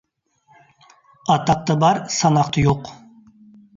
[1.33, 2.83] ئاتاقتا بار، ساناقتا يوق.